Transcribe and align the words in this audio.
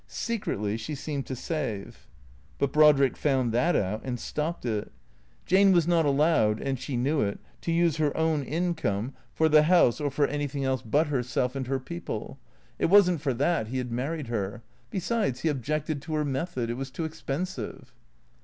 Secretly, 0.07 0.77
she 0.77 0.95
seemed 0.95 1.27
to 1.27 1.35
save. 1.35 2.07
But 2.57 2.73
Brodrick 2.73 3.15
found 3.15 3.51
that 3.51 3.75
out 3.75 4.01
and 4.03 4.19
stopped 4.19 4.65
it. 4.65 4.91
Jane 5.45 5.71
was 5.73 5.87
not 5.87 6.05
i8 6.05 6.15
282 6.17 6.17
THE 6.17 6.17
CEEATOES 6.17 6.17
allowed, 6.17 6.67
and 6.67 6.79
she 6.79 6.97
knew 6.97 7.21
it, 7.21 7.39
to 7.61 7.71
use 7.71 7.97
her 7.97 8.17
own 8.17 8.41
income 8.41 9.13
for 9.31 9.47
the 9.47 9.61
house 9.61 10.01
or 10.01 10.09
for 10.09 10.25
anything 10.25 10.65
else 10.65 10.81
but 10.81 11.05
herself 11.05 11.55
and 11.55 11.67
her 11.67 11.79
people. 11.79 12.39
It 12.79 12.85
was 12.87 13.11
n't 13.11 13.21
for 13.21 13.35
that 13.35 13.67
he 13.67 13.77
had 13.77 13.91
married 13.91 14.25
her. 14.29 14.63
Besides, 14.89 15.41
he 15.41 15.49
objected 15.49 16.01
to 16.01 16.15
her 16.15 16.25
method. 16.25 16.71
It 16.71 16.77
was 16.77 16.89
too 16.89 17.05
expensive. 17.05 17.93